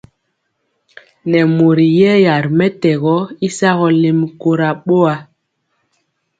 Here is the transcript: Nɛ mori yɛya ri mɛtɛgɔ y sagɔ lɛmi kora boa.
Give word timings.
Nɛ 1.29 1.39
mori 1.55 1.87
yɛya 1.99 2.33
ri 2.43 2.49
mɛtɛgɔ 2.57 3.15
y 3.45 3.47
sagɔ 3.57 3.87
lɛmi 4.01 4.27
kora 4.41 4.69
boa. 4.85 5.13